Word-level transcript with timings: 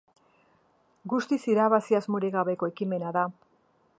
Guztiz 1.13 1.39
irabazi 1.53 1.99
asmorik 2.01 2.35
gabeko 2.39 2.73
ekimena 2.75 3.15
da. 3.21 3.29